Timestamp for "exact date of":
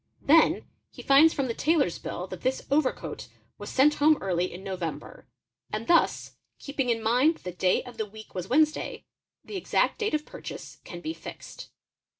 9.57-10.25